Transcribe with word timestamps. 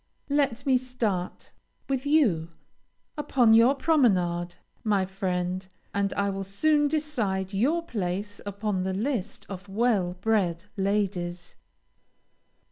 Let 0.29 0.65
me 0.65 0.77
start 0.77 1.51
with 1.87 2.07
you 2.07 2.49
upon 3.19 3.53
your 3.53 3.75
promenade, 3.75 4.55
my 4.83 5.05
friend, 5.05 5.67
and 5.93 6.11
I 6.13 6.31
will 6.31 6.43
soon 6.43 6.87
decide 6.87 7.53
your 7.53 7.83
place 7.83 8.41
upon 8.43 8.81
the 8.81 8.95
list 8.95 9.45
of 9.47 9.69
well 9.69 10.15
bred 10.19 10.65
ladies. 10.75 11.55